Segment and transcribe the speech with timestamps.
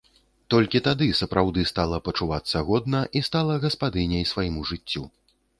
[0.53, 5.07] Толькі тады сапраўды стала пачувацца годна і стала гаспадыняй свайму жыццю.